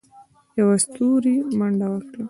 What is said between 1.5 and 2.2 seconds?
منډه وکړه.